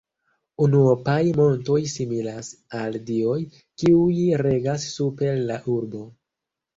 Unuopaj 0.67 1.17
montoj 1.39 1.75
similas 1.91 2.49
al 2.79 2.97
dioj, 3.09 3.35
kiuj 3.83 4.15
regas 4.45 4.87
super 4.95 5.39
la 5.51 5.59
urbo. 5.75 6.03